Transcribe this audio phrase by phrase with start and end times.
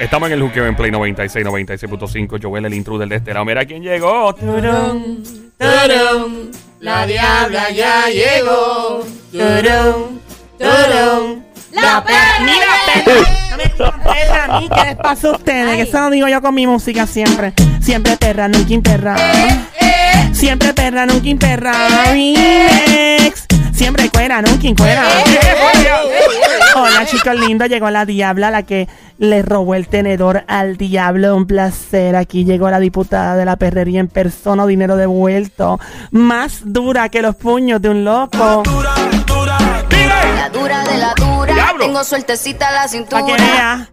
[0.00, 2.42] Estamos en el Juqueo en Play 96, 96.5.
[2.42, 3.44] Joel, el intruder de este lado.
[3.44, 4.34] Mira quién llegó.
[4.34, 5.22] Turun,
[5.58, 6.50] turun,
[6.80, 9.04] la diabla ya llegó.
[9.30, 10.20] Turun,
[10.58, 12.40] turun, la perra.
[12.40, 14.02] Mira, perra.
[14.02, 15.76] perra, a mí, ¿qué les pasa a ustedes?
[15.76, 17.52] Que eso lo digo yo con mi música siempre.
[17.82, 19.16] Siempre perra, nunca imperra.
[20.32, 21.72] Siempre perra, nunca imperra.
[22.06, 23.46] Remix.
[23.80, 25.02] Siempre cuera, nunca cuera.
[26.76, 31.34] Hola chicos lindos, llegó la diabla, la que le robó el tenedor al diablo.
[31.34, 32.14] Un placer.
[32.14, 35.80] Aquí llegó la diputada de la perrería en persona, dinero devuelto.
[36.10, 38.62] Más dura que los puños de un loco.
[40.36, 41.54] La dura de la dura.
[41.54, 41.86] Diablo.
[41.86, 43.88] Tengo suertecita la cintura.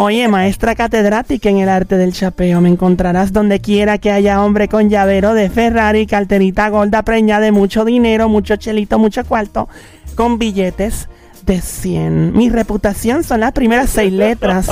[0.00, 4.68] Oye, maestra catedrática en el arte del chapeo, me encontrarás donde quiera que haya hombre
[4.68, 9.68] con llavero de Ferrari, carterita gorda preñada de mucho dinero, mucho chelito, mucho cuarto,
[10.14, 11.08] con billetes
[11.42, 12.32] de 100.
[12.32, 14.68] Mi reputación son las primeras seis letras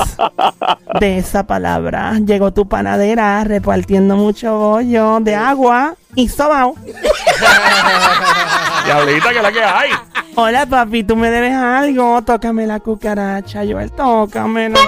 [1.00, 2.20] de esa palabra.
[2.24, 6.76] Llegó tu panadera repartiendo mucho bollo de agua y sobao.
[8.84, 9.90] Diablita, que la que hay.
[10.36, 12.22] Hola papi, tú me debes algo.
[12.22, 14.78] Tócame la cucaracha, Joel, tócamela.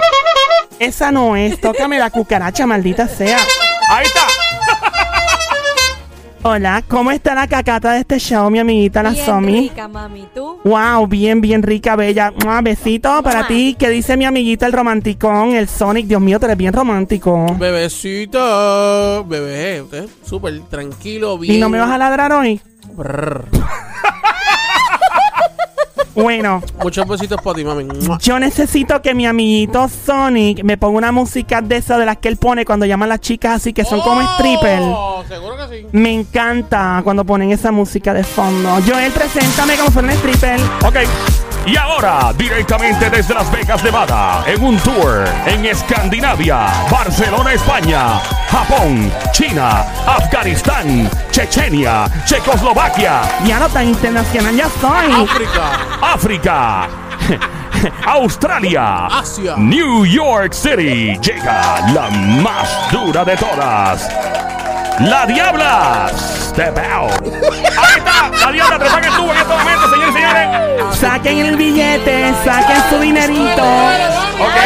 [0.79, 3.39] Esa no es, tócame la cucaracha, maldita sea.
[3.89, 4.21] Ahí está.
[6.41, 9.59] Hola, ¿cómo está la cacata de este show, mi amiguita la Bien Somi?
[9.69, 10.25] rica, mami.
[10.33, 10.57] ¿Tú?
[10.63, 12.31] Wow, bien, bien rica, bella.
[12.45, 13.75] Un besito para ti.
[13.77, 16.05] ¿Qué dice mi amiguita el romanticón, el Sonic?
[16.07, 17.45] Dios mío, tú eres bien romántico.
[17.59, 21.55] Bebecito, bebé, usted súper tranquilo, bien.
[21.55, 22.61] ¿Y no me vas a ladrar hoy?
[22.93, 23.45] Brr.
[26.21, 27.87] Bueno, Muchos besitos para ti, mami.
[28.21, 32.27] Yo necesito que mi amiguito Sonic me ponga una música de esa de las que
[32.27, 34.83] él pone cuando llaman las chicas así que son como strippers.
[34.85, 35.87] Oh, Seguro que sí.
[35.91, 38.69] Me encanta cuando ponen esa música de fondo.
[38.87, 40.59] Joel, preséntame como fuera un stripper.
[40.85, 40.97] Ok.
[41.69, 48.19] Y ahora, directamente desde Las Vegas, Nevada, en un tour en Escandinavia, Barcelona, España,
[48.49, 55.11] Japón, China, Afganistán, Chechenia, Checoslovaquia, Ya no tan internacional, ya soy.
[55.21, 55.61] África,
[56.01, 56.87] África,
[58.07, 59.53] Australia, Asia.
[59.55, 61.19] New York City.
[61.21, 62.09] Llega la
[62.41, 64.09] más dura de todas.
[64.99, 66.11] La Diabla.
[66.17, 67.11] Step out.
[67.23, 68.29] Ahí está.
[68.45, 70.97] La Diabla trepa en el tubo en este momento, señores y señores.
[70.99, 73.63] Saquen el billete, saquen su dinerito.
[73.63, 74.57] Ok.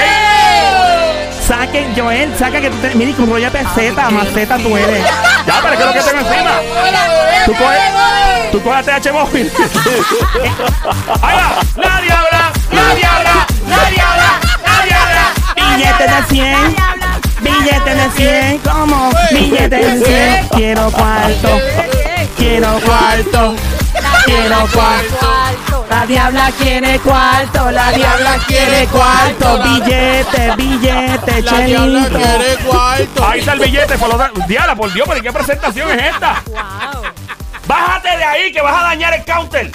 [1.48, 5.06] Saquen, Joel, saca que tú te, mira, con rollo de peseta, maceta tú eres.
[5.46, 6.52] Ya, pero ¿qué es lo que tengo encima?
[7.46, 9.52] Tú coges, tú coges TH móvil.
[11.22, 11.60] Ahí va.
[11.76, 12.52] La Diabla.
[12.72, 13.48] La Diabla.
[13.68, 14.40] La Diabla.
[14.66, 15.76] La Diabla.
[15.76, 16.76] Billetes de 100,
[17.44, 19.09] billetes de 100, ¿cómo?
[19.31, 20.48] Billetes de 100.
[20.50, 21.50] Quiero cuarto,
[22.38, 23.56] quiero cuarto,
[24.26, 25.86] quiero cuarto.
[25.90, 29.59] La diabla quiere cuarto, la diabla quiere cuarto.
[29.64, 32.18] Billete, billete, La diabla chelito.
[32.20, 33.28] quiere cuarto.
[33.28, 33.98] Ahí está el billete.
[33.98, 36.42] Por lo da- Diabla, por Dios, pero ¿qué presentación es esta?
[36.48, 37.03] Wow.
[37.68, 39.72] Bájate de ahí que vas a dañar el counter.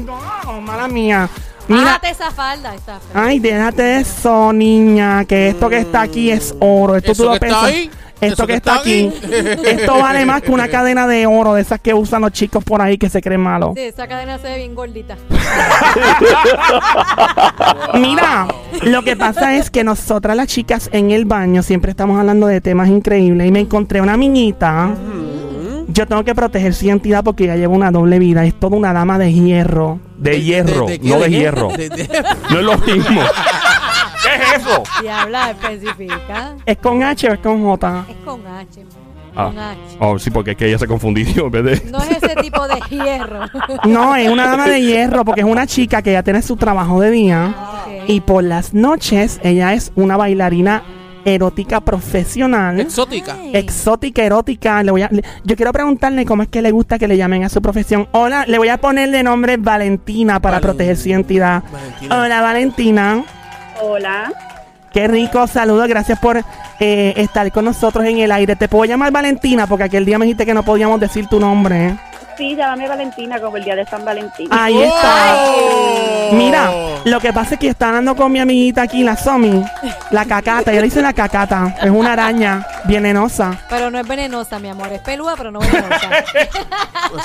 [0.00, 1.28] No, mala mía.
[1.68, 2.74] Mira, Bájate esa falda.
[2.74, 3.26] Esa falda.
[3.26, 6.96] ay, déjate eso, niña, que esto que está aquí es oro.
[6.96, 7.72] Esto ¿Eso tú lo pensas.
[8.20, 9.60] Esto ¿Eso que que está está aquí, aquí?
[9.68, 12.82] esto vale más que una cadena de oro de esas que usan los chicos por
[12.82, 13.74] ahí que se creen malos.
[13.76, 15.16] Sí, esa cadena se ve bien gordita.
[17.94, 18.48] Mira,
[18.82, 22.60] lo que pasa es que nosotras las chicas en el baño siempre estamos hablando de
[22.60, 24.90] temas increíbles y me encontré una niñita.
[25.88, 28.44] Yo tengo que proteger su identidad porque ella lleva una doble vida.
[28.44, 29.98] Es toda una dama de hierro.
[30.18, 31.68] De hierro, no de hierro.
[31.68, 33.20] De- de- No es lo mismo.
[34.22, 34.82] ¿Qué es eso?
[35.00, 36.56] Diabla especifica.
[36.66, 38.04] ¿Es con H o es con J?
[38.08, 38.84] Es con H.
[39.36, 39.44] Ah.
[39.46, 39.78] Con H.
[40.00, 41.90] Oh, sí, porque es que ella se confundió en vez de.
[41.90, 43.40] No es ese tipo de hierro.
[43.84, 47.00] No, es una dama de hierro porque es una chica que ya tiene su trabajo
[47.00, 47.54] de día.
[47.84, 47.92] Ok.
[48.08, 50.82] Y por las noches ella es una bailarina
[51.34, 52.80] erótica profesional.
[52.80, 53.36] Exótica.
[53.40, 53.50] Ay.
[53.54, 54.82] Exótica, erótica.
[54.82, 57.44] Le voy a, le- yo quiero preguntarle cómo es que le gusta que le llamen
[57.44, 58.08] a su profesión.
[58.12, 61.62] Hola, le voy a poner de nombre Valentina para Valen- proteger su identidad.
[61.72, 62.20] Valentina.
[62.22, 63.24] Hola, Valentina.
[63.82, 64.32] Hola.
[64.92, 65.86] Qué rico, saludos.
[65.86, 66.42] Gracias por
[66.80, 68.56] eh, estar con nosotros en el aire.
[68.56, 71.96] Te puedo llamar Valentina porque aquel día me dijiste que no podíamos decir tu nombre.
[72.38, 74.46] Sí, llámame Valentina como el día de San Valentín.
[74.52, 75.36] Ahí está.
[76.30, 76.70] Mira,
[77.04, 79.60] lo que pasa es que yo estaba hablando con mi amiguita aquí, la Somi,
[80.12, 80.72] la cacata.
[80.72, 81.74] Yo le hice la cacata.
[81.82, 83.58] Es una araña venenosa.
[83.68, 84.86] Pero no es venenosa, mi amor.
[84.92, 86.10] Es peluda, pero no venenosa.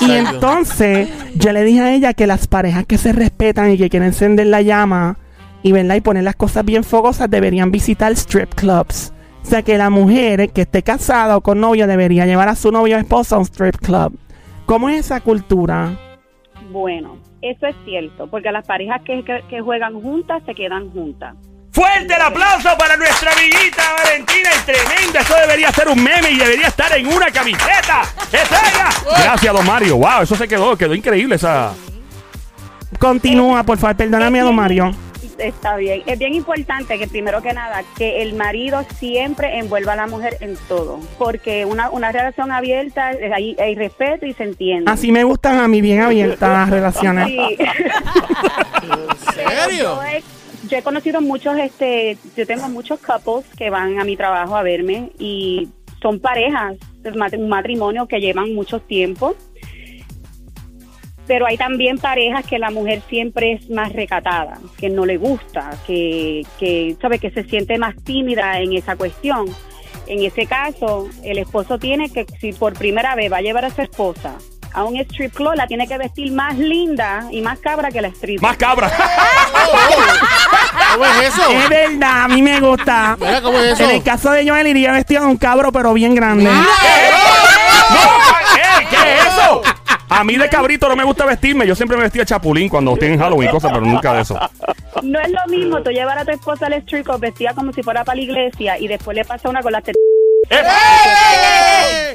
[0.00, 3.90] Y entonces yo le dije a ella que las parejas que se respetan y que
[3.90, 5.18] quieren encender la llama
[5.62, 9.12] y verla y poner las cosas bien fogosas deberían visitar strip clubs.
[9.44, 12.72] O sea que la mujer que esté casada o con novio debería llevar a su
[12.72, 14.18] novio o esposa a un strip club.
[14.66, 15.92] ¿Cómo es esa cultura?
[16.70, 21.34] Bueno, eso es cierto, porque las parejas que, que- que juegan juntas se quedan juntas.
[21.72, 25.20] Fuerte el aplauso para nuestra amiguita Valentina, es tremenda.
[25.20, 28.02] Eso debería ser un meme y debería estar en una camiseta.
[28.32, 28.88] ¡Es ella!
[29.24, 29.96] Gracias, don Mario.
[29.96, 31.72] Wow, eso se quedó, quedó increíble esa.
[32.98, 34.92] Continúa, por favor, perdóname, don Mario.
[35.44, 36.02] Está bien.
[36.06, 40.38] Es bien importante que primero que nada, que el marido siempre envuelva a la mujer
[40.40, 40.98] en todo.
[41.18, 44.90] Porque una, una relación abierta, eh, hay, hay respeto y se entiende.
[44.90, 47.26] Así me gustan a mí bien abiertas las relaciones.
[47.26, 47.38] Sí.
[47.58, 50.00] ¿En serio?
[50.68, 54.62] Yo he, conocido muchos, este, yo tengo muchos couples que van a mi trabajo a
[54.62, 55.68] verme y
[56.00, 59.36] son parejas, un matrimonio que llevan mucho tiempo.
[61.26, 65.70] Pero hay también parejas que la mujer siempre es más recatada, que no le gusta,
[65.86, 69.46] que, que sabe que se siente más tímida en esa cuestión.
[70.06, 73.70] En ese caso, el esposo tiene que, si por primera vez va a llevar a
[73.70, 74.36] su esposa
[74.74, 78.08] a un strip club, la tiene que vestir más linda y más cabra que la
[78.08, 78.42] strip.
[78.42, 78.92] Más cabra.
[80.92, 81.48] ¿Cómo es eso?
[81.48, 83.16] Es verdad, a mí me gusta.
[83.20, 83.84] Mira, ¿cómo es eso?
[83.84, 86.44] En el caso de Joel iría vestido de un cabro, pero bien grande.
[86.44, 86.60] ¡No!
[88.56, 88.86] ¡Ey!
[88.90, 89.62] ¿Qué es eso?
[90.08, 91.66] A mí de cabrito no me gusta vestirme.
[91.66, 94.38] Yo siempre me vestía chapulín cuando tienen Halloween y cosas, pero nunca de eso.
[95.02, 97.82] No es lo mismo tú llevar a tu esposa al strip club vestida como si
[97.82, 100.00] fuera para la iglesia y después le pasa una con las tetas
[100.50, 100.76] ¡Epa!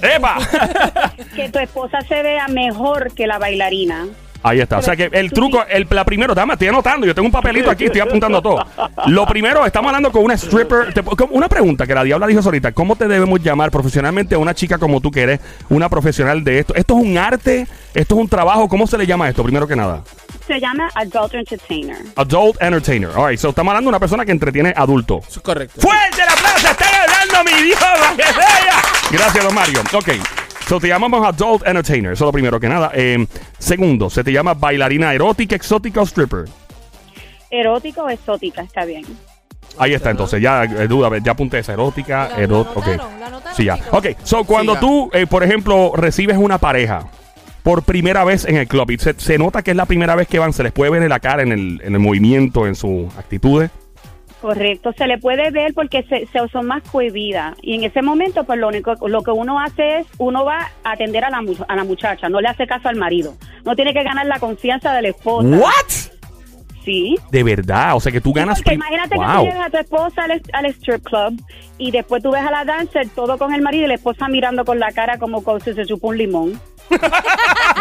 [0.15, 1.13] ¡Epa!
[1.36, 4.07] que tu esposa se vea mejor que la bailarina.
[4.41, 4.77] Ahí está.
[4.77, 7.69] O sea que el truco, el, la primero, dame, estoy anotando, yo tengo un papelito
[7.69, 8.65] aquí, estoy apuntando todo.
[9.07, 10.94] Lo primero, estamos hablando con una stripper.
[10.94, 14.53] Te- una pregunta que la diabla dijo ahorita, ¿cómo te debemos llamar profesionalmente a una
[14.53, 15.39] chica como tú que eres
[15.69, 16.74] una profesional de esto?
[16.75, 17.68] ¿Esto es un arte?
[17.94, 18.69] ¿Esto es un trabajo?
[18.69, 20.03] ¿Cómo se le llama esto, primero que nada?
[20.47, 21.97] Se llama Adult Entertainer.
[22.15, 23.09] Adult Entertainer.
[23.15, 25.25] All right, so estamos hablando de una persona que entretiene adultos.
[25.27, 25.81] Eso es correcto.
[25.81, 26.68] ¡Fuerte el aplauso!
[26.69, 28.15] ¡Están hablando mi idioma!
[28.15, 28.81] ¡Que sea!
[29.12, 29.81] Gracias, don Mario.
[29.94, 30.09] Ok.
[30.69, 32.12] So te llamamos Adult Entertainer.
[32.13, 32.92] Eso es lo primero que nada.
[32.94, 33.25] Eh,
[33.57, 36.45] segundo, se te llama bailarina erótica, exótica o stripper.
[37.50, 39.04] Erótico o exótica, está bien.
[39.80, 42.81] Ahí está, entonces ya, eh, duda, ya apunté esa erótica, La- la erótica.
[42.92, 43.77] anotaron, la anotaron, Sí, ya.
[43.77, 43.89] chicos.
[43.94, 44.80] Ok, so cuando Siga.
[44.81, 47.07] tú, eh, por ejemplo, recibes una pareja
[47.63, 50.27] por primera vez en el club y se, se nota que es la primera vez
[50.27, 52.75] que van, se les puede ver en la cara, en el, en el movimiento, en
[52.75, 53.72] sus actitudes.
[54.41, 58.45] Correcto, se le puede ver porque se, se- son más cohibidas y en ese momento
[58.45, 61.75] pues lo único lo que uno hace es uno va a atender a la, a
[61.75, 63.33] la muchacha, no le hace caso al marido,
[63.65, 65.47] no tiene que ganar la confianza de la esposa.
[65.47, 66.09] ¿What?
[66.86, 67.18] Sí.
[67.30, 68.59] De verdad, o sea que tú ganas.
[68.59, 69.36] Porque prim- imagínate que Wow.
[69.39, 71.39] tú llegas a tu esposa al, al strip club
[71.77, 74.63] y después tú ves a la dancer todo con el marido y la esposa mirando
[74.63, 76.59] con la cara como si se chupa un limón.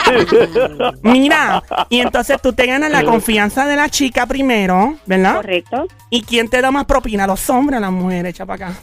[1.03, 5.37] Mira, y entonces tú te ganas la confianza de la chica primero, ¿verdad?
[5.37, 5.87] Correcto.
[6.11, 7.27] ¿Y quién te da más propina?
[7.27, 8.35] ¿Los hombres o las mujeres?
[8.35, 8.79] Echa para acá.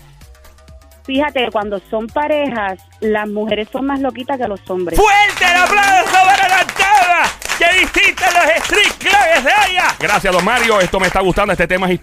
[1.05, 4.99] Fíjate, cuando son parejas, las mujeres son más loquitas que los hombres.
[4.99, 7.29] ¡Fuerte el aplauso para la dama!
[7.59, 9.95] ¡Que visita los street clubs de ella!
[9.99, 10.79] Gracias, don Mario.
[10.81, 11.53] Esto me está gustando.
[11.53, 11.99] Este tema es,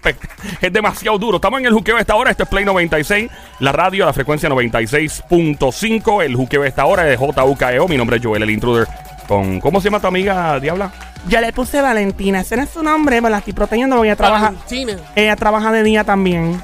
[0.61, 1.35] es demasiado duro.
[1.35, 2.31] Estamos en el juqueo de esta hora.
[2.31, 3.29] Esto es Play 96.
[3.59, 6.23] La radio, la frecuencia 96.5.
[6.23, 7.85] El juqueo de esta hora es JUKEO.
[7.85, 8.87] E Mi nombre es Joel, el intruder.
[9.27, 10.91] Con, ¿Cómo se llama tu amiga, Diabla?
[11.27, 12.41] Yo le puse Valentina.
[12.41, 14.97] Ese no es su nombre, pero la estoy protegiendo porque ella trabaja, Valentina.
[15.15, 16.61] ella trabaja de día también.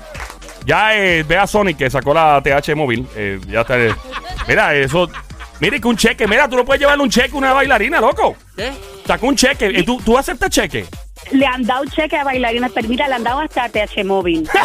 [0.65, 3.07] Ya eh, ve a Sonic que sacó la TH móvil.
[3.15, 3.79] Eh, ya está.
[3.79, 3.93] eh.
[4.47, 5.09] Mira, eso.
[5.61, 6.27] Mire que un cheque.
[6.27, 8.35] Mira, tú no puedes llevarle un cheque a una bailarina, loco.
[8.55, 8.71] ¿Qué?
[9.07, 9.67] Sacó un cheque.
[9.67, 10.85] Eh, ¿Tú, ¿Tú aceptas cheque?
[11.31, 14.49] Le han dado cheque a bailarinas, pero mira, le han dado hasta TH móvil.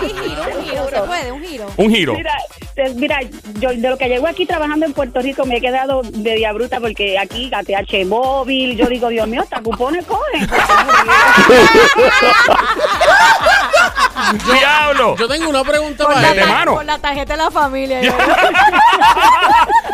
[0.00, 1.66] Un giro, un giro, se puede, un giro.
[1.76, 2.14] Un giro.
[2.14, 2.36] Mira,
[2.94, 3.20] mira,
[3.58, 6.78] yo de lo que llego aquí trabajando en Puerto Rico me he quedado media bruta
[6.80, 10.48] porque aquí ATH móvil, yo digo, Dios mío, hasta cupones cogen.
[14.52, 15.16] ¡Diablo!
[15.16, 16.74] Yo tengo una pregunta para de mano.
[16.74, 18.00] por la tarjeta de la familia.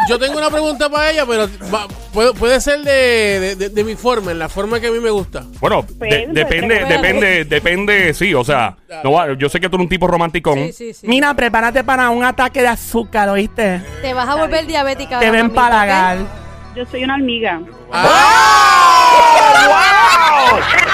[0.09, 3.85] yo- tengo una pregunta para ella, pero va- puede, puede ser de, de- de- de
[3.85, 5.45] mi forma, en la forma que a mí me gusta.
[5.61, 9.77] Bueno, de- Pues, depende, depende, depende, sí, o sea, no va- yo sé que tú
[9.77, 10.59] eres un tipo romanticón.
[10.67, 11.07] Sí, sí, sí.
[11.07, 13.83] Mira, prepárate para un ataque de azúcar, ¿oíste?
[14.03, 15.19] Te vas a volver diabética.
[15.21, 16.23] Te ahora, ven mamita.
[16.23, 16.77] ¿ok?
[16.77, 17.61] Yo soy una hormiga.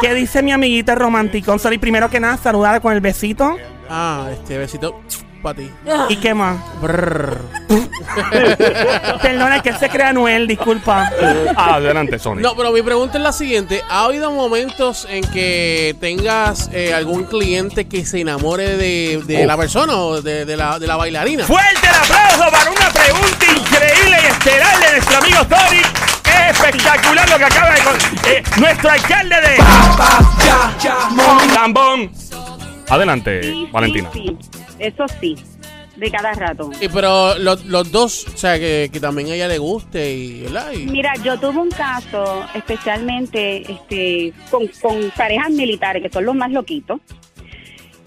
[0.00, 1.58] ¿Qué dice mi amiguita romanticón?
[1.58, 3.56] Sorry, primero que nada, saludar con el besito.
[3.88, 5.00] Ah, este besito
[5.42, 5.70] para ti.
[6.08, 6.56] ¿Y qué más?
[9.22, 11.10] Perdona, que él se crea Noel, disculpa.
[11.56, 12.42] Adelante, Sonic.
[12.44, 13.82] No, pero mi pregunta es la siguiente.
[13.88, 19.96] ¿Ha habido momentos en que tengas eh, algún cliente que se enamore de, la persona
[19.96, 21.44] o de, de la, de la bailarina?
[21.44, 25.38] Fuerte el aplauso para una pregunta increíble y estelar de nuestro amigo.
[26.24, 27.80] Es espectacular lo que acaba de...
[27.82, 27.96] con-
[28.26, 29.56] eh, nuestro alcalde de...
[31.54, 32.10] Lambón.
[32.88, 34.10] Adelante, Sí, Valentina.
[34.12, 34.61] sí, sí.
[34.78, 35.36] Eso sí.
[35.96, 36.70] de cada rato.
[36.80, 40.40] Y pero los, los dos, o sea, que, que también a ella le guste y,
[40.42, 40.72] ¿verdad?
[40.72, 46.34] Y- Mira, yo tuve un caso especialmente este, con, con parejas militares, que son los
[46.34, 47.00] más loquitos.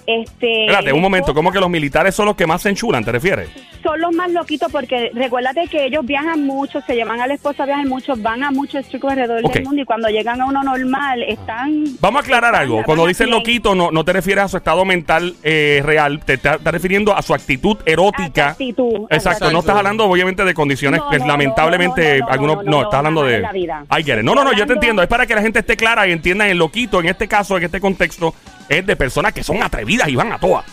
[0.07, 1.33] Este, Espérate, un momento.
[1.33, 3.49] ¿Cómo que los militares son los que más se enchulan, te refieres?
[3.85, 7.67] Son los más loquitos porque recuérdate que ellos viajan mucho, se llevan a la esposa,
[7.67, 11.21] viajan mucho, van a muchos chicos alrededor del mundo y cuando llegan a uno normal
[11.21, 11.83] están...
[11.99, 12.81] Vamos a aclarar algo.
[12.83, 13.27] Cuando pie.
[13.27, 17.21] loquito, no, no te refieres a su estado mental eh, real, te estás refiriendo a
[17.21, 18.49] su actitud erótica.
[18.49, 22.31] actitud, Exacto, no estás hablando obviamente de condiciones No, que no, lamentablemente no, no, no,
[22.31, 23.85] algunos no, estás hablando de la vida.
[24.23, 26.47] No, no, no, yo te entiendo, es para que la gente esté clara y entienda
[26.47, 28.33] el loquito en este caso, en este contexto
[28.67, 30.65] es de personas que son atrevidas y van a todas.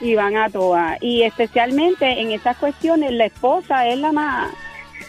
[0.00, 0.98] Y van a todas.
[1.02, 4.50] Y especialmente en esas cuestiones, la esposa es la más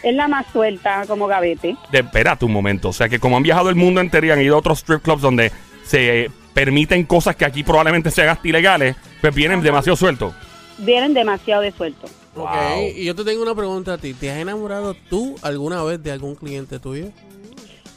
[0.02, 1.74] es la más suelta como gavete.
[1.90, 4.40] De, espérate un momento, o sea que como han viajado el mundo entero y han
[4.40, 5.50] ido a otros strip clubs donde
[5.84, 10.34] se permiten cosas que aquí probablemente sean hasta ilegales, pues vienen demasiado sueltos.
[10.78, 12.06] Vienen demasiado de suelto.
[12.36, 12.82] Ok, Wow.
[12.96, 14.14] y yo te tengo una pregunta a ti.
[14.14, 17.06] ¿Te has enamorado tú alguna vez de algún cliente tuyo?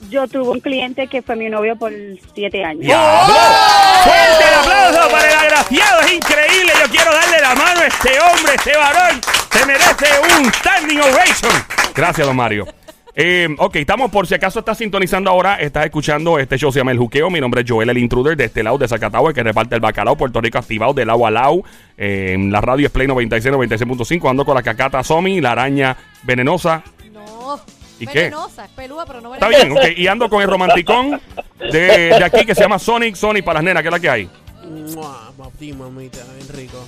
[0.10, 1.92] Yo tuve un cliente que fue mi novio por
[2.34, 2.82] siete años.
[2.82, 3.34] ¡Diablo!
[4.04, 6.02] ¡Fuerte el aplauso para el agraciado!
[6.02, 6.74] ¡Es increíble!
[6.84, 9.22] Yo quiero darle la mano a este hombre, este varón.
[9.52, 11.52] Se merece un standing ovation.
[11.94, 12.68] Gracias, don Mario.
[13.14, 16.92] Eh, ok, estamos por si acaso estás sintonizando ahora, estás escuchando este show, se llama
[16.92, 17.30] El Juqueo.
[17.30, 19.82] Mi nombre es Joel, el intruder de este lado de Zacatau, el que reparte el
[19.82, 21.64] bacalao, Puerto Rico activado de lado a lado.
[21.98, 24.30] Eh, la radio es Play 96, 96.5.
[24.30, 26.84] Ando con la cacata Somi, la araña venenosa.
[27.12, 27.60] No.
[28.04, 28.24] ¿Y qué?
[28.24, 29.82] venenosa, es pelúa, pero no Está bien, ok.
[29.96, 31.22] Y ando con el romanticón
[31.60, 31.70] de,
[32.18, 34.30] de aquí que se llama Sonic, Sonic para las nenas, que es la que hay.
[34.96, 36.84] Mua, papi, mamita, bien rico.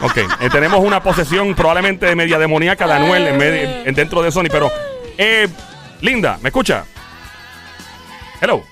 [0.00, 4.22] Ok, eh, tenemos una posesión probablemente de media demoníaca de Anuel en medio- en- dentro
[4.22, 4.70] de Sony, pero
[5.16, 5.48] eh,
[6.00, 6.84] Linda, ¿me escucha?
[8.40, 8.64] Hello.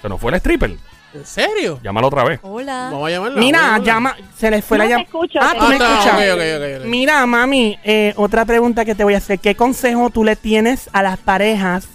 [0.00, 0.76] Se nos fue el stripper.
[1.14, 1.80] ¿En serio?
[1.82, 2.38] Llámalo otra vez.
[2.42, 2.88] Hola.
[2.92, 3.40] Vamos a llamarla.
[3.40, 5.06] Mira, llama, se les fue No la te llamada.
[5.06, 6.14] escucho, Ah, te tú me Ah, escuchas.
[6.14, 6.86] ok, ok, ok, ok.
[6.86, 9.38] Mira, mami, eh, otra pregunta que te voy a hacer.
[9.38, 11.88] ¿Qué consejo tú le tienes a las parejas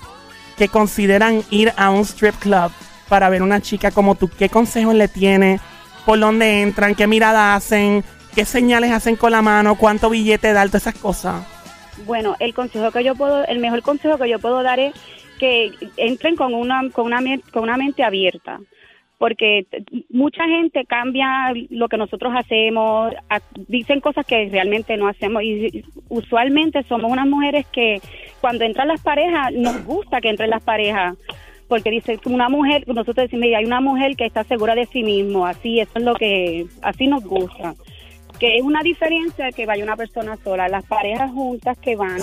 [0.57, 2.71] que consideran ir a un strip club
[3.07, 4.29] para ver una chica como tú?
[4.29, 5.61] ¿Qué consejos le tienes?
[6.05, 6.95] ¿Por dónde entran?
[6.95, 8.03] ¿Qué mirada hacen?
[8.35, 9.75] ¿Qué señales hacen con la mano?
[9.75, 10.67] ¿Cuánto billete dar?
[10.69, 11.45] Todas esas cosas.
[12.07, 14.93] Bueno, el consejo que yo puedo, el mejor consejo que yo puedo dar es
[15.39, 17.19] que entren con una con una
[17.51, 18.59] con una mente abierta,
[19.23, 19.65] porque
[20.09, 23.13] mucha gente cambia lo que nosotros hacemos,
[23.69, 28.01] dicen cosas que realmente no hacemos y usualmente somos unas mujeres que
[28.41, 31.15] cuando entran las parejas nos gusta que entren las parejas.
[31.69, 35.03] Porque dice una mujer, nosotros decimos, "Mira, hay una mujer que está segura de sí
[35.03, 37.75] mismo, así, eso es lo que, así nos gusta
[38.39, 40.67] que es una diferencia que vaya una persona sola.
[40.67, 42.19] Las parejas juntas que van,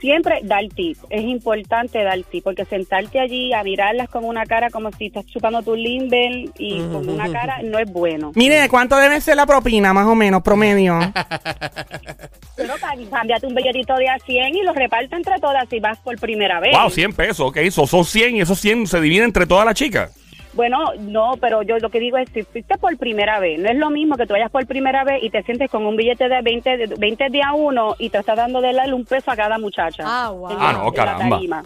[0.00, 0.98] siempre dar tip.
[1.10, 5.26] Es importante dar tip, porque sentarte allí a mirarlas con una cara como si estás
[5.26, 8.32] chupando tu limber y con una cara no es bueno.
[8.34, 10.98] Mire, ¿cuánto debe ser la propina, más o menos, promedio?
[12.56, 12.74] Pero
[13.10, 16.60] cámbiate un billetito de a 100 y los reparte entre todas si vas por primera
[16.60, 16.76] vez.
[16.76, 17.58] Wow, 100 pesos, ok.
[17.70, 20.12] So, son 100 y esos 100 se dividen entre todas las chicas.
[20.52, 23.76] Bueno, no, pero yo lo que digo es, si fuiste por primera vez, no es
[23.76, 26.42] lo mismo que tú vayas por primera vez y te sientes con un billete de
[26.42, 29.36] 20, de 20 de a uno y te estás dando de darle un peso a
[29.36, 30.02] cada muchacha.
[30.04, 30.48] Ah, wow.
[30.50, 31.62] Ah, la- no, la caramba.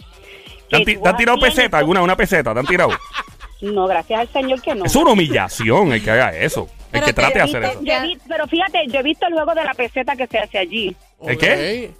[0.69, 1.77] ¿Te han, te tirado peseta?
[1.79, 2.01] ¿Alguna?
[2.01, 2.53] ¿Una peseta?
[2.53, 2.91] ¿Te han tirado?
[3.61, 4.83] No, gracias al Señor que no.
[4.85, 6.67] Es una humillación el que haga eso.
[6.91, 7.79] El Pero que te trate de hacer eso.
[7.79, 10.95] vi- pero fíjate, yo he visto el juego de la peseta que se hace allí.
[11.25, 11.91] ¿El qué?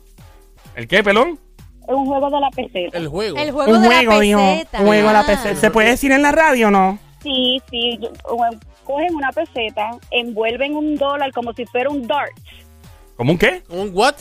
[0.75, 1.39] ¿El qué, pelón?
[1.87, 2.97] Es un juego de la peseta.
[2.97, 3.37] El juego.
[3.37, 4.39] El juego Un de juego, la dijo.
[4.39, 4.79] peseta.
[4.81, 5.25] Un juego a la Ah.
[5.25, 5.55] peseta.
[5.55, 6.99] ¿Se puede decir en la radio o no?
[7.21, 7.99] Sí, sí.
[8.83, 12.31] cogen una peseta, envuelven un dólar como si fuera un dart.
[13.17, 13.63] ¿Como un qué?
[13.69, 14.13] ¿Un what?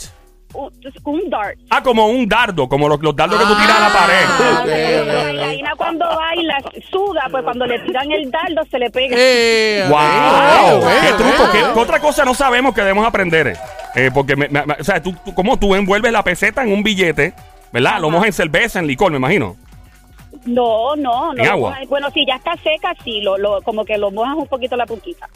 [0.54, 0.70] Un,
[1.04, 1.58] un dart.
[1.68, 5.02] Ah, como un dardo, como los, los dardos que tú tiras a la Ah, pared.
[5.02, 6.58] ok, La bailarina cuando baila
[6.90, 9.16] suda, pues cuando le tiran el dardo se le pega.
[9.18, 10.78] Eh, ¡Wow!
[10.78, 11.42] ok, ¡Qué ok, truco!
[11.44, 11.52] ok.
[11.52, 13.58] ¿Qué, qué otra cosa no sabemos que debemos aprender?
[13.96, 16.72] Eh, porque, me- me- me- o sea, tú, tú- ¿cómo tú envuelves la peseta en
[16.72, 17.34] un billete?
[17.74, 17.98] ¿Verdad?
[18.00, 18.16] Lo Ajá.
[18.16, 19.56] mojas en cerveza, en licor, me imagino.
[20.46, 21.42] No, no, no.
[21.42, 21.76] ¿En agua?
[21.88, 24.86] Bueno, si ya está seca, sí, lo, lo, como que lo mojas un poquito la
[24.86, 25.28] punquita.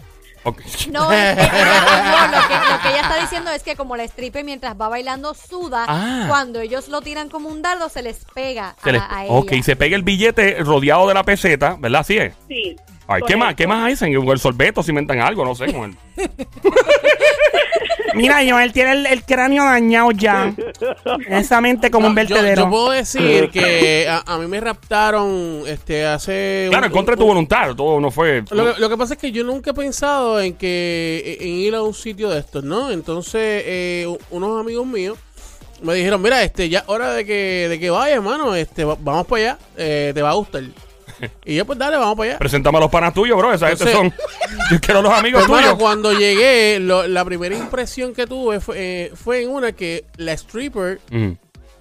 [0.45, 0.61] Ok.
[0.93, 4.05] No, es que, no, lo, que, lo que ella está diciendo es que como la
[4.05, 6.27] stripper mientras va bailando suda, Ah.
[6.29, 9.33] cuando ellos lo tiran como un dardo se les pega Se a, les- a ella.
[9.35, 12.03] ok, se pega el billete rodeado de la peseta, ¿verdad?
[12.03, 12.35] Así es.
[12.47, 12.77] Sí.
[13.09, 13.55] Ay, ¿qué más?
[13.57, 14.15] ¿Qué más hacen?
[14.15, 15.45] ¿Con el sorbeto se inventan algo?
[15.45, 15.73] No sé.
[15.73, 16.31] Con el...
[18.15, 20.55] Mira, Joel tiene el, el cráneo dañado ya.
[21.29, 22.63] Esa mente como un No, yo, vertedero.
[22.65, 27.15] yo puedo decir que a, a mí me raptaron este hace Claro, en un- contra
[27.15, 27.75] de tu un- voluntad.
[27.75, 28.43] Todo no fue...
[28.51, 31.75] Lo que, lo que pasa es que yo nunca he pensado en que en ir
[31.75, 32.91] a un sitio de estos, ¿no?
[32.91, 35.19] Entonces, eh, u- unos amigos míos
[35.83, 39.27] me dijeron, mira, este, ya hora de que, de que vayas, hermano, este, va- vamos
[39.27, 40.63] para allá, eh, te va a gustar.
[41.45, 42.39] Y yo, pues dale, vamos para allá.
[42.39, 43.53] Preséntame a los panas tuyos, bro.
[43.53, 44.13] Esa gente son.
[44.71, 45.61] Yo quiero los amigos Pues, tuyos.
[45.63, 50.05] hermano, cuando llegué, lo- la primera impresión que tuve fue, eh, fue en una que
[50.17, 51.01] la stripper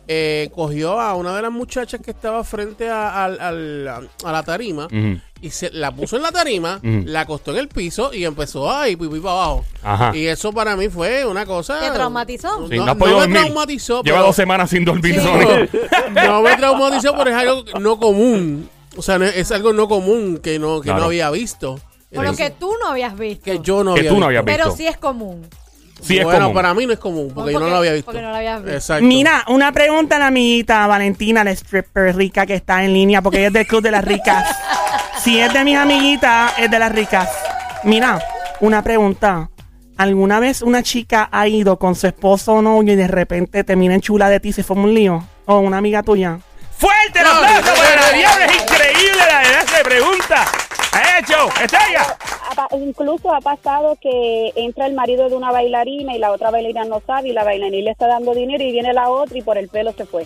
[0.10, 4.44] eh, cogió a una de las muchachas que estaba frente a, al- al- a la
[4.44, 5.20] tarima Ujú.
[5.42, 7.04] y se la puso en la tarima, Ujú.
[7.06, 9.66] la acostó en el piso y empezó a ir para abajo.
[9.84, 10.16] Ajá.
[10.16, 11.80] Y eso para mí fue una cosa.
[11.82, 12.70] ¿Te traumatizó?
[12.70, 13.38] Sí, No, podido me dormir.
[13.42, 14.02] traumatizó.
[14.04, 15.16] Lleva pero- dos semanas sin dormir.
[15.16, 15.68] Sí, Sony.
[16.14, 18.70] no, no me traumatizó, pero es algo no común.
[18.98, 21.00] O sea, no- es algo no común que no, que Claro.
[21.02, 21.80] no había visto.
[22.10, 23.44] Pero que tú no habías visto.
[23.44, 24.40] que yo no Que había tú no visto.
[24.40, 24.64] habías visto.
[24.64, 25.46] Pero sí es común.
[26.02, 26.54] Sí, es bueno, común.
[26.54, 28.06] para mí no es común, porque, yo no lo había visto.
[28.06, 28.76] porque no lo habías visto.
[28.78, 29.04] Exacto.
[29.04, 33.40] Mira, una pregunta a la amiguita Valentina, la stripper rica que está en línea, porque
[33.40, 34.46] ella es del Club de las Ricas.
[35.24, 37.28] Si es de mis amiguitas, es de las ricas.
[37.84, 38.22] Mira,
[38.62, 39.50] una pregunta.
[39.98, 43.96] ¿Alguna vez una chica ha ido con su esposo o novio y de repente termina
[43.96, 45.28] en chula de ti y se forma un lío?
[45.48, 46.40] ¿O una amiga tuya?
[46.78, 48.46] ¡Fuerte el No, aplauso para la diabla!
[48.46, 50.46] ¡Es increíble la edad de pregunta!
[50.94, 51.50] ¡Ha hecho!
[51.62, 52.18] ¡Estrella!
[52.80, 57.02] Incluso ha pasado que entra el marido de una bailarina y la otra bailarina no
[57.06, 59.68] sabe y la bailarina le está dando dinero y viene la otra y por el
[59.70, 60.26] pelo se fue.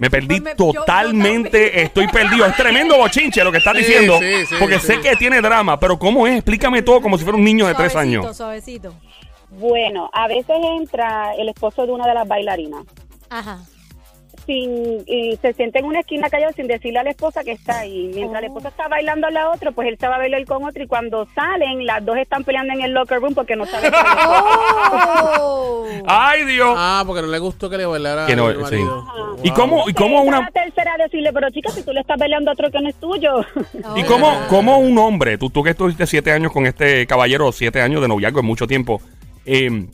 [0.00, 2.46] Me perdí Pues me- yo- yo totalmente, estoy perdido.
[2.46, 4.18] Es tremendo bochinche lo que estás Sí, diciendo.
[4.18, 4.86] sí, sí, porque sí.
[4.88, 6.34] sé que tiene drama, pero ¿cómo es?
[6.36, 8.36] Explícame todo como si fuera un niño de tres años.
[8.36, 8.92] Suavecito.
[9.50, 12.82] Bueno, a veces entra el esposo de una de las bailarinas
[13.30, 13.58] Ajá.
[14.46, 17.80] Sin y se sienta en una esquina callado sin decirle a la esposa que está
[17.80, 18.10] ahí.
[18.14, 20.64] Mientras la esposa está bailando a la otra, pues él se va a bailar con
[20.64, 23.92] otro y cuando salen, las dos están peleando en el locker room porque no saben.
[25.38, 25.86] Oh.
[26.06, 26.74] ¡Ay, Dios!
[26.76, 28.58] Ah, porque no le gustó que le bailara Que no, sí.
[28.58, 29.04] marido.
[29.42, 29.56] ¿Y Wow.
[29.56, 30.40] cómo, y cómo una...
[30.40, 32.88] la tercera a decirle, pero chica, si tú le estás peleando a otro que no
[32.88, 33.36] es tuyo.
[33.84, 33.96] Oh.
[33.96, 37.80] ¿Y cómo, cómo un hombre, tú, tú que estuviste siete años con este caballero, siete
[37.80, 39.00] años de noviazgo es mucho tiempo,
[39.44, 39.86] eh,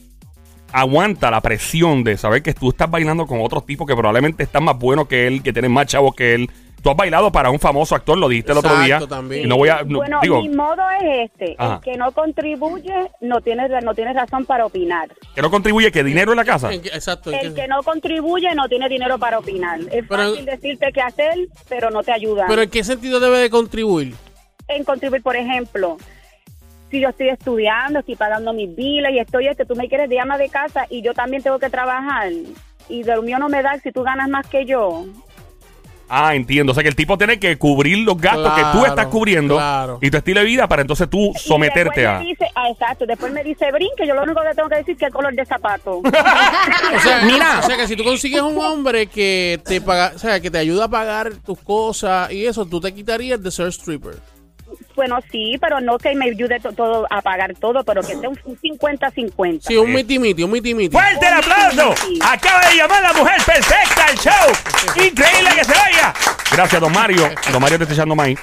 [0.72, 4.64] aguanta la presión de saber que tú estás bailando con otros tipos que probablemente están
[4.64, 6.50] más buenos que él, que tienen más chavos que él?
[6.82, 9.00] Tú has bailado para un famoso actor, lo dijiste el otro día.
[9.06, 9.46] también.
[9.46, 9.82] No voy a.
[9.84, 11.54] no- bueno, digo, mi modo es este.
[11.58, 11.74] Ajá.
[11.74, 15.10] El que no contribuye no tiene, no tiene razón para opinar.
[15.34, 16.72] que no contribuye que dinero en la casa.
[16.72, 17.30] ¿En qué- Exacto.
[17.32, 19.78] ¿en El qué- que no contribuye no tiene dinero para opinar.
[19.92, 21.34] Es Pero- fácil decirte qué hacer,
[21.68, 22.46] pero no te ayuda.
[22.48, 24.14] Pero ¿en qué sentido debe de contribuir?
[24.68, 25.96] en contribuir, por ejemplo,
[26.90, 30.20] si yo estoy estudiando, estoy pagando mis biles y estoy este, tú me quieres de
[30.20, 32.30] ama de casa y yo también tengo que trabajar
[32.88, 35.06] y de lo mío no me da si tú ganas más que yo.
[36.12, 36.72] Ah, entiendo.
[36.72, 39.98] O sea que el tipo tiene que cubrir los gastos que tú estás cubriendo claro.
[40.02, 42.18] y tu estilo de vida para entonces tú Y someterte después a.
[42.18, 44.94] Me dice, ah, exacto, después me dice, brinque, yo lo único que tengo que decir
[44.94, 46.02] es qué color de zapato.
[46.10, 47.60] O sea, Mira.
[47.60, 50.58] o sea que si tú consigues un hombre que te paga, o sea, que te
[50.58, 54.16] ayuda a pagar tus cosas y eso, tú te quitarías de ser stripper.
[55.00, 58.28] Bueno, sí, pero no que me ayude to- todo a pagar todo, pero que sea
[58.28, 59.60] un un 50-50.
[59.66, 60.90] Sí, un miti-miti, un miti-miti.
[60.92, 61.94] ¡Fuerte el aplauso!
[62.22, 64.52] Acaba de llamar la mujer perfecta al show.
[64.96, 66.12] ¡Increíble que se vaya!
[66.52, 67.30] Gracias, don Mario.
[67.50, 68.38] Don Mario te está echando maíz.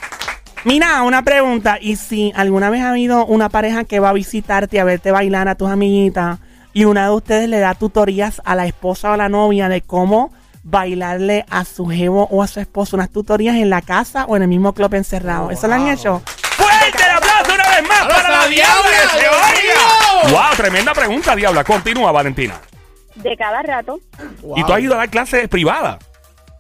[0.63, 1.77] Mira, una pregunta.
[1.79, 5.47] ¿Y si alguna vez ha habido una pareja que va a visitarte a verte bailar
[5.47, 6.39] a tus amiguitas
[6.73, 9.81] y una de ustedes le da tutorías a la esposa o a la novia de
[9.81, 14.35] cómo bailarle a su jevo o a su esposo unas tutorías en la casa o
[14.35, 15.49] en el mismo club encerrado?
[15.51, 16.21] ¿Eso lo han hecho?
[16.57, 20.31] ¡Fuerte el aplauso una vez más ¡Vamos para la Diabla que se!
[20.31, 20.55] ¡Wow!
[20.55, 21.63] Tremenda pregunta, Diabla.
[21.63, 22.59] Continúa, Valentina.
[23.15, 23.99] De cada rato,
[24.41, 24.57] Wow.
[24.59, 25.97] ¿Y tú has ido a dar clases privadas?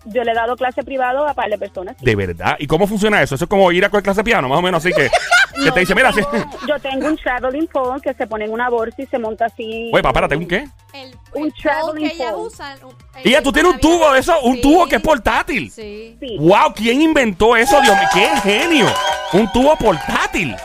[0.07, 1.97] yo le he dado clase privado a par de personas.
[1.99, 2.55] De verdad.
[2.59, 3.35] ¿Y cómo funciona eso?
[3.35, 5.09] Eso es como ir a coger clase de piano, más o menos así que,
[5.63, 6.21] que te dice, mira, sí.
[6.67, 9.91] yo tengo, un traveling phone que se pone en una bolsa y se monta así.
[9.93, 10.67] Oye, papá, ¿un qué?
[10.93, 12.93] El, Un el traveling phone.
[13.23, 15.69] Y ya tú tienes un tubo de eso, un tubo que es portátil.
[15.71, 16.17] Sí.
[16.19, 16.37] Sí.
[16.39, 16.73] ¡Wow!
[16.75, 18.07] ¿Quién inventó eso, Dios mío?
[18.13, 18.87] ¡Qué genio!
[19.33, 20.55] Un tubo portátil.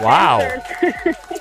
[0.00, 0.40] ¡Wow!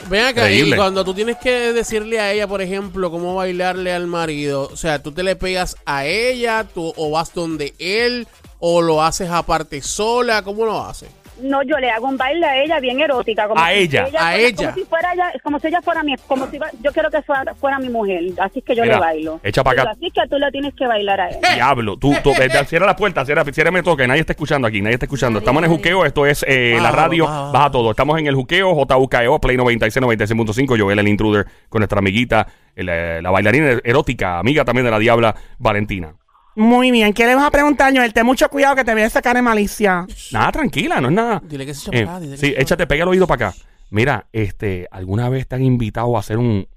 [0.10, 4.08] Ven acá, y cuando tú tienes que decirle a ella, por ejemplo, cómo bailarle al
[4.08, 8.28] marido, o sea, tú te le pegas a ella, tú, o vas donde él,
[8.60, 11.10] o lo haces aparte sola, ¿cómo lo haces?
[11.42, 13.48] No, yo le hago un baile a ella bien erótica.
[13.48, 14.56] Como A si ella, a fuera- ella.
[14.56, 17.54] Como si fuera ella, como si ella fuera mi, como si yo quiero que fuera,
[17.56, 19.40] fuera mi mujer, así que yo Mira, le bailo.
[19.44, 19.92] echa pa' acá.
[19.92, 21.38] Así que tú le tienes que bailar a él.
[21.56, 22.32] Diablo, tú, tú
[22.68, 25.40] cierra la puerta, cierra, ciérrame todo, que nadie está escuchando aquí, nadie está escuchando.
[25.40, 27.92] Estamos en el juqueo, esto es eh, la radio, baja, todo.
[27.92, 30.80] Estamos en el juqueo, JUKEO, Play 96, 96.5.
[30.80, 35.00] Joel, el intruder, con nuestra amiguita, el, eh, la bailarina erótica, amiga también de la
[35.00, 36.14] Diabla, Valentina.
[36.56, 37.14] Muy bien.
[37.14, 38.14] ¿Qué le vas a preguntar, Joel?
[38.14, 40.06] Ten mucho cuidado que te voy a sacar de malicia.
[40.32, 41.42] Nada, tranquila, no es nada.
[41.44, 43.58] Dile que se Eh, dile que sí, se échate, pega el oído para acá.
[43.90, 46.68] Mira, este, ¿alguna vez te han invitado a hacer un,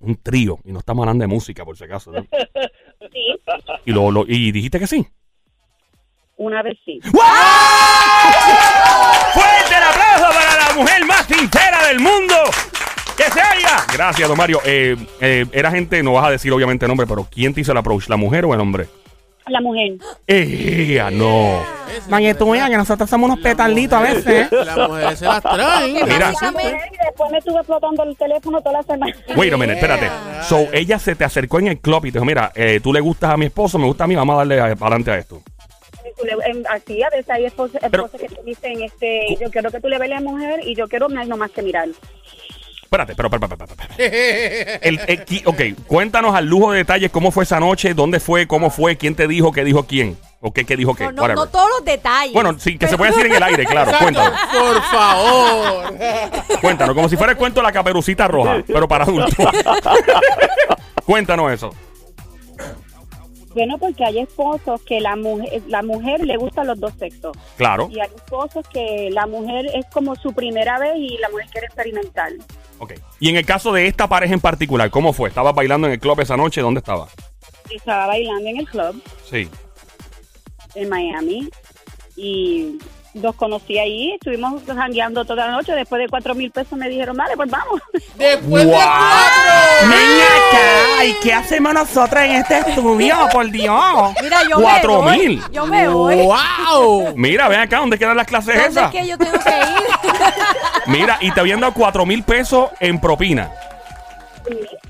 [0.00, 0.58] un trío?
[0.64, 2.10] Y no estamos hablando de música, por si acaso.
[2.12, 2.22] ¿no?
[2.22, 3.40] Sí,
[3.86, 5.06] Y, lo, lo- y dijiste que sí.
[6.36, 7.00] una vez sí.
[7.12, 7.22] ¡Wow!
[9.34, 12.34] ¡Fuerte el aplauso para la mujer más sincera del mundo!
[13.16, 13.84] ¡Que se haya!
[13.92, 14.60] Gracias, don Mario.
[14.64, 17.72] Eh, eh, era gente, no vas a decir obviamente el nombre, pero ¿quién te hizo
[17.72, 18.08] el approach?
[18.08, 18.86] ¿La mujer o el hombre?
[19.48, 19.94] La mujer.
[20.28, 21.02] ¡Eh!
[21.12, 21.62] no!
[22.08, 24.26] Para que tú veas que nosotros somos unos petarditos a veces.
[24.26, 24.48] ¿eh?
[24.64, 25.92] Las mujeres se las traen.
[25.94, 26.32] Mira.
[26.32, 29.12] Y después me estuve explotando el teléfono toda la semana.
[29.36, 30.08] Wait a minute, espérate.
[30.44, 33.00] So, ella se te acercó en el club y te dijo, mira, eh, tú le
[33.00, 35.42] gustas a mi esposo, me gusta a mí, vamos a darle a- adelante a esto.
[36.70, 37.46] Así a veces hay
[37.90, 40.60] Pero- esposos que te dicen, este, yo quiero que tú le veas a la mujer
[40.64, 41.88] y yo quiero más, no más que mirar.
[42.92, 44.78] Espérate, pero, pero, pero, pero, pero, pero.
[44.82, 48.68] El, el- ok, cuéntanos al lujo de detalles cómo fue esa noche, dónde fue, cómo
[48.68, 51.04] fue, quién te dijo, qué dijo quién, o qué, qué dijo qué.
[51.04, 51.36] no, no, whatever.
[51.38, 52.34] no todos los detalles.
[52.34, 54.38] Bueno, sí, que se puede decir en el aire, claro, cuéntanos.
[54.52, 55.94] Por favor.
[56.60, 59.34] Cuéntanos, como si fuera el cuento de la caperucita roja, pero para adultos.
[61.06, 61.70] cuéntanos eso.
[63.54, 67.36] Bueno, porque hay esposos que la mujer, la mujer le gustan los dos sexos.
[67.56, 67.88] Claro.
[67.90, 71.66] Y hay esposos que la mujer es como su primera vez y la mujer quiere
[71.66, 72.32] experimentar.
[72.82, 72.94] Ok.
[73.20, 75.28] Y en el caso de esta pareja en particular, ¿cómo fue?
[75.28, 76.60] ¿Estabas bailando en el club esa noche?
[76.60, 77.06] ¿Dónde estaba?
[77.70, 79.48] Estaba bailando en el club Sí.
[80.74, 81.48] en Miami
[82.16, 82.78] y
[83.14, 87.14] los conocí ahí, estuvimos jangueando toda la noche, después de cuatro mil pesos me dijeron,
[87.16, 87.80] vale, pues vamos.
[88.16, 88.80] Después de Wow.
[88.80, 89.88] cuatro.
[89.88, 91.04] Ven acá.
[91.04, 93.14] ¿Y qué hacemos nosotros en este estudio?
[93.32, 94.12] Por Dios.
[94.22, 95.28] Mira, yo Cuatro me voy.
[95.28, 95.42] mil.
[95.52, 96.16] Yo me voy.
[96.16, 97.12] ¡Wow!
[97.16, 98.94] Mira, ven acá, ¿dónde quedan las clases ¿Dónde esas?
[98.94, 100.11] es que yo tengo que ir?
[100.92, 103.50] Mira, y te habían dado cuatro mil pesos en propina.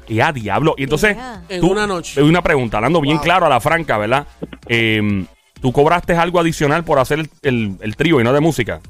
[0.08, 0.74] Y a diablo.
[0.76, 1.16] Y entonces.
[1.48, 2.22] En tú- una noche.
[2.22, 3.24] Una pregunta, hablando bien Wow.
[3.24, 4.26] claro a la franca, ¿verdad?
[4.68, 5.24] Eh,
[5.60, 8.80] ¿Tú cobraste algo adicional por hacer el, el- el trío y no de música?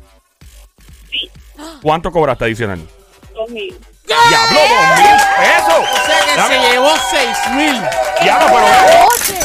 [1.82, 2.80] ¿Cuánto cobraste adicional?
[3.34, 3.76] Dos mil.
[4.06, 5.84] ¡Diablo, dos mil pesos!
[5.92, 7.80] O sea que Dame- se llevó seis mil.
[8.22, 8.66] ¡Diablo, pero...
[9.06, 9.40] Oye,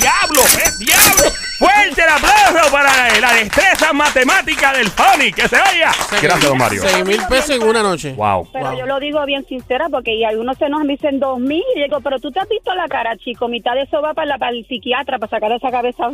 [0.00, 1.32] ¡Diablo, eh, diablo!
[1.58, 5.32] ¡Fuerte el aplauso para la destreza matemática del Pony!
[5.34, 5.90] ¡Que se vaya!
[6.22, 6.82] Gracias, don Mario.
[6.82, 8.12] Seis mil pesos en una noche.
[8.14, 8.48] Wow.
[8.52, 8.78] Pero Wow.
[8.78, 12.00] yo lo digo bien sincera porque y algunos se nos dicen dos mil y digo,
[12.00, 14.52] pero tú te has visto la cara, chico, mitad de eso va para, la- para
[14.52, 16.08] el psiquiatra para sacar esa cabeza.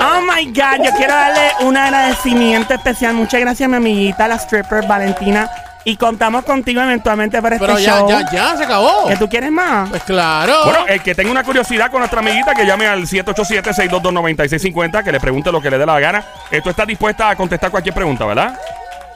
[0.00, 3.14] Oh my God, yo quiero darle un agradecimiento especial.
[3.14, 5.50] Muchas gracias a mi amiguita, la stripper Valentina.
[5.88, 8.08] Y contamos contigo eventualmente para este Pero ya, show.
[8.08, 9.06] ya, ya, se acabó.
[9.06, 9.88] ¿Que tú quieres más?
[9.88, 10.64] Pues claro.
[10.64, 15.20] Bueno, el que tenga una curiosidad con nuestra amiguita, que llame al 787-622-9650, que le
[15.20, 16.24] pregunte lo que le dé la gana.
[16.50, 18.58] Esto está dispuesta a contestar cualquier pregunta, ¿verdad?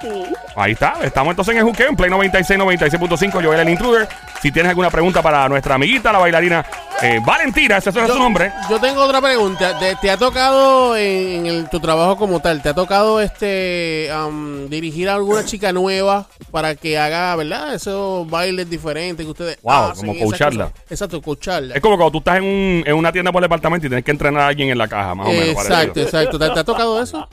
[0.00, 0.24] Sí.
[0.56, 0.94] Ahí está.
[1.02, 3.32] Estamos entonces en el juqueo, en Play 96, 96.5.
[3.44, 4.08] Joel el Intruder.
[4.40, 6.64] Si tienes alguna pregunta para nuestra amiguita, la bailarina
[7.02, 8.50] eh, Valentina, ese es su nombre.
[8.70, 9.78] Yo tengo otra pregunta.
[9.78, 12.62] ¿Te, te ha tocado en, el- tu trabajo como tal?
[12.62, 17.74] ¿Te ha tocado este am, dirigir a alguna chica nueva para que haga, ¿verdad?
[17.74, 20.72] Esos bailes diferentes que ustedes Wow, hacen, como coacharla.
[20.88, 21.74] Exacto, coacharla.
[21.74, 24.10] Es como cuando tú estás en, un- en una tienda por departamento y tienes que
[24.12, 25.48] entrenar a alguien en la caja, más o menos.
[25.48, 26.02] Exacto, parecido.
[26.06, 26.38] exacto.
[26.38, 27.28] ¿Te, te ha tocado eso?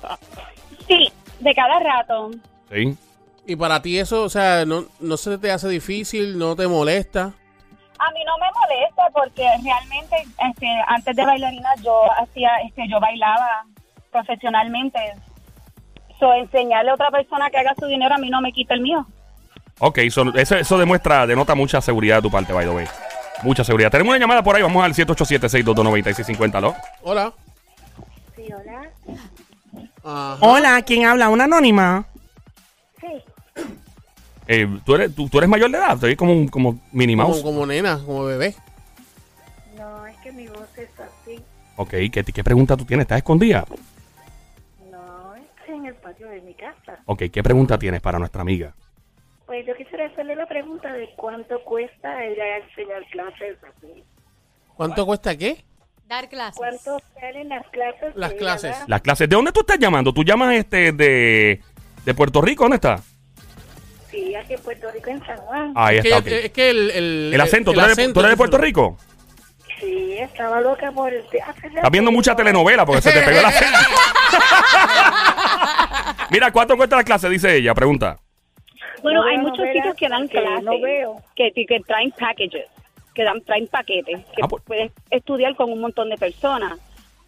[0.87, 2.31] Sí, de cada rato.
[2.71, 2.97] Sí.
[3.45, 7.21] Y para ti eso, o sea, no, no se te hace difícil, no te molesta.
[7.99, 10.15] A mí no me molesta porque realmente
[10.49, 13.65] este, antes de bailarina yo hacía, este, yo bailaba
[14.11, 14.99] profesionalmente.
[16.19, 18.81] So, enseñarle a otra persona que haga su dinero a mí no me quita el
[18.81, 19.05] mío.
[19.79, 22.85] Ok, so- eso, eso demuestra, denota mucha seguridad de tu parte, by the way.
[23.43, 23.91] Mucha seguridad.
[23.91, 26.75] Tenemos una llamada por ahí, vamos al 787-622-9650, ¿no?
[27.03, 27.31] Hola.
[28.35, 28.89] Sí, hola.
[30.03, 30.37] Ajá.
[30.41, 31.29] Hola, ¿quién habla?
[31.29, 32.05] ¿Una anónima?
[34.47, 37.15] Eh, ¿tú, eres, tú, tú eres mayor de edad, te ves como, un- como Minnie
[37.15, 37.41] Como, Mouse.
[37.43, 38.55] como nena, como bebé.
[39.77, 41.39] No, es que mi voz es así.
[41.75, 43.03] Ok, ¿qué, ¿qué pregunta tú tienes?
[43.03, 43.65] ¿Estás escondida?
[44.91, 46.99] No, es en el patio de mi casa.
[47.05, 48.73] Ok, ¿qué pregunta tienes para nuestra amiga?
[49.45, 54.03] Pues yo quisiera hacerle la pregunta de cuánto cuesta ella enseñar clases así.
[54.75, 55.63] ¿Cuánto cuesta qué?
[56.07, 56.55] dar clases.
[56.57, 58.15] ¿Cuánto salen las clases?
[58.15, 58.71] Las que clases.
[58.79, 58.85] da?
[58.87, 59.27] Las clases.
[59.27, 60.13] ¿De dónde tú estás llamando?
[60.13, 61.61] ¿Tú llamas este de,
[62.05, 62.63] de Puerto Rico?
[62.63, 63.01] ¿Dónde está?
[64.17, 65.73] Sí, aquí en Puerto Rico, en San Juan.
[65.75, 68.13] Ahí Es que, está, es que el, el, El acento, ¿tú, el eres, de- acento,
[68.15, 68.57] tú eres de sí, Puerto.
[68.57, 68.97] Rico?
[69.79, 73.77] Sí, estaba loca por el Estás viendo mucha telenovela porque se te pegó el acento.
[76.31, 77.29] Mira, ¿cuánto cuesta la clase?
[77.29, 78.17] Dice ella, pregunta.
[79.03, 81.21] Bueno, No hay muchos novelas sitios que dan clases, no veo.
[81.35, 82.65] Que, que traen packages,
[83.13, 84.63] que dan traen paquetes, que Ah, pues.
[84.65, 86.73] puedes estudiar con un montón de personas,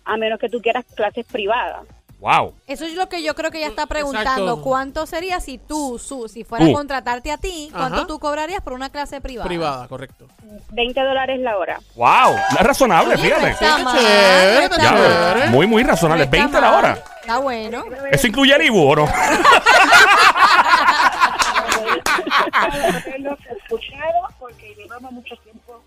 [0.06, 1.82] a menos que tú quieras clases privadas.
[2.20, 2.54] Wow.
[2.68, 4.30] Eso es lo que yo creo que ella está preguntando.
[4.44, 4.62] Exacto.
[4.62, 8.08] ¿Cuánto sería si tú, su, si fuera a contratarte a ti, cuánto Ajá.
[8.08, 9.48] tú cobrarías por una clase privada?
[9.48, 10.28] Privada, correcto.
[10.72, 11.80] 20 dólares la hora.
[11.96, 12.36] Wow.
[12.60, 13.50] Es razonable, Oye, no fíjate.
[13.52, 15.34] está Sí, mal, no está está Ya, mal.
[15.34, 15.50] chévere.
[15.52, 16.24] muy, muy razonable.
[16.26, 16.80] Está 20 la mal.
[16.80, 17.04] hora.
[17.22, 17.84] Está bueno.
[18.12, 19.08] ¿Eso incluye el IBU o no?
[22.54, 25.82] haberlos escuchado porque llevamos mucho tiempo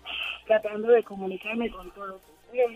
[0.47, 2.72] tratando de comunicarme con todos ustedes.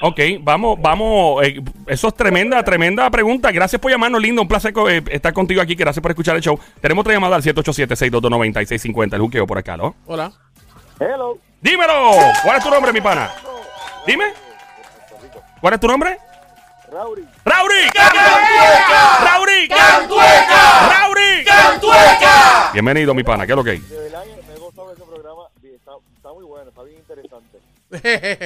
[0.00, 1.42] Ok, vamos, vamos.
[1.44, 3.50] eh, eso es tremenda, tremenda pregunta.
[3.50, 4.42] Gracias por llamarnos, lindo.
[4.42, 5.74] Un placer co- eh, estar contigo aquí.
[5.74, 6.58] Gracias por escuchar el show.
[6.80, 9.14] Tenemos otra llamada al 787-622-9650.
[9.14, 9.94] El juqueo por acá, ¿no?
[10.06, 10.30] Hola.
[11.00, 11.38] Hello.
[11.62, 12.10] Dímelo.
[12.44, 13.30] ¿Cuál es tu nombre, mi pana?
[14.06, 14.26] Dime.
[15.60, 16.18] ¿Cuál es tu nombre?
[16.92, 17.74] Rauri, ¡Rauri!
[19.24, 19.68] ¡Rauri!
[19.68, 21.44] ¡Rauri!
[22.72, 23.44] Bienvenido, mi pana.
[23.46, 23.78] ¿Qué es lo que hay?
[23.78, 24.10] de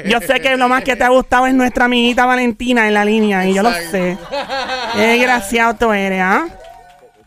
[0.06, 3.04] Yo sé que lo más que te ha gustado es nuestra amiguita Valentina en la
[3.04, 4.18] línea y yo lo sé.
[4.94, 6.46] Qué desgraciado tú eres, ¿ah?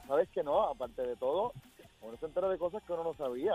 [0.07, 0.69] ¿Sabes que no?
[0.69, 1.53] Aparte de todo,
[2.01, 3.53] uno se entera de cosas que uno no sabía.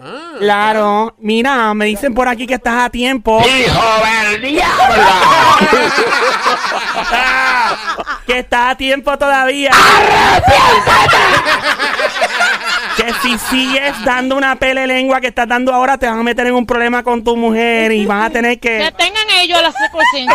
[0.00, 1.14] Ah, Claro.
[1.18, 3.40] Mira, me dicen por aquí que estás a tiempo.
[8.26, 9.70] que estás a tiempo todavía.
[12.96, 16.46] Que si sigues dando una pele lengua que estás dando ahora, te vas a meter
[16.46, 18.92] en un problema con tu mujer y vas a tener Que que.
[18.96, 20.34] tengan ellos la secuencia.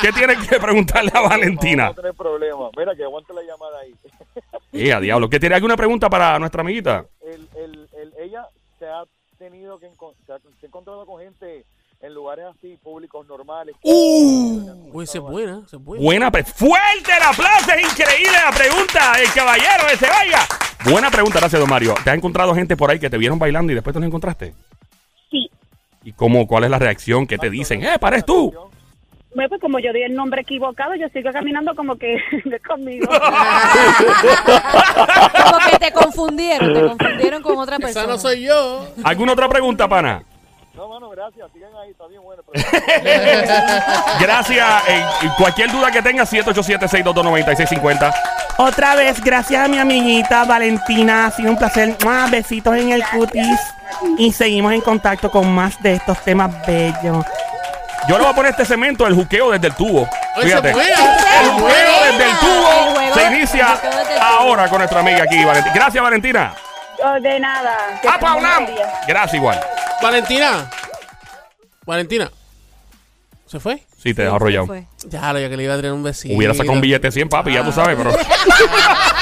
[0.00, 1.86] ¿Qué tienes que preguntarle a Valentina?
[1.88, 2.70] No tener problema.
[2.76, 3.94] Mira, que aguante la llamada ahí.
[4.74, 5.28] Eh, a diablo.
[5.28, 7.04] ¿Qué tiene alguna pregunta para nuestra amiguita?
[7.26, 8.46] el, el, el, ella
[8.78, 9.02] se ha
[9.38, 9.86] tenido que
[10.26, 11.66] se ha, se ha encontrado con gente
[12.02, 13.76] en lugares así, públicos normales.
[13.82, 16.02] Uy, se es buena, se buena.
[16.04, 20.40] Buena pre fuerte el aplauso, es increíble la pregunta del caballero de se vaya.
[20.84, 21.94] Buena pregunta, gracias, don Mario.
[22.02, 24.52] ¿Te ha encontrado gente por ahí que te vieron bailando y después te los encontraste?
[25.30, 25.48] Sí.
[26.02, 27.28] ¿Y cómo, cuál es la reacción?
[27.28, 27.84] ¿Qué te dicen?
[27.84, 28.52] ¡Eh, pares tú!
[29.34, 32.18] Bueno, pues como yo di el nombre equivocado, yo sigo caminando como que
[32.68, 33.06] conmigo.
[35.44, 38.06] Como que te confundieron, te confundieron con otra Esa persona.
[38.08, 38.86] no soy yo.
[39.04, 40.22] ¿Alguna otra pregunta, pana?
[40.74, 41.50] No, mano, gracias.
[41.52, 42.42] Sigan ahí, está bien bueno.
[44.20, 44.66] Gracias.
[44.88, 45.04] Eh,
[45.36, 48.14] cualquier duda que tengas, 787-622-9650.
[48.56, 51.26] Otra vez, gracias a mi amiguita Valentina.
[51.26, 51.94] Ha sido un placer.
[52.02, 52.26] ¡Mua!
[52.30, 53.58] Besitos en el cutis.
[54.16, 57.24] Y seguimos en contacto con más de estos temas bellos.
[58.08, 60.08] Yo le voy a poner este cemento, el juqueo desde el tubo.
[60.36, 60.70] Oye, Fíjate.
[60.70, 60.74] El
[61.50, 63.78] juqueo desde el El tubo juego se inicia
[64.20, 65.74] ahora con nuestra amiga aquí, Valentina.
[65.74, 66.54] Gracias, Valentina.
[67.20, 67.76] De nada.
[68.08, 68.92] ¡Ah, buen día.
[69.06, 69.60] Gracias, igual.
[70.02, 70.70] Valentina.
[71.86, 72.30] Valentina.
[73.46, 73.82] ¿Se fue?
[74.02, 74.66] Sí, te dejo arrollado.
[75.08, 76.34] Ya, lo ya que le iba a traer un besito.
[76.34, 78.10] Hubiera sacado un billete de 100, papi, ya tú sabes, pero.